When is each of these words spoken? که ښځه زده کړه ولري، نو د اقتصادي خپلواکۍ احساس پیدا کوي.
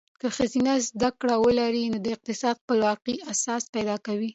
که 0.19 0.27
ښځه 0.35 0.73
زده 0.87 1.09
کړه 1.19 1.35
ولري، 1.45 1.83
نو 1.91 1.97
د 2.05 2.07
اقتصادي 2.15 2.59
خپلواکۍ 2.63 3.15
احساس 3.29 3.63
پیدا 3.75 3.95
کوي. 4.05 4.29